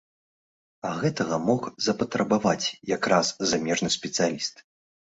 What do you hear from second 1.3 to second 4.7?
мог запатрабаваць якраз замежны спецыяліст.